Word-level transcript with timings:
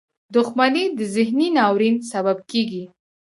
•دښمني 0.35 0.83
د 0.97 0.99
ذهني 1.15 1.47
ناورین 1.57 1.95
سبب 2.11 2.37
کېږي. 2.51 2.83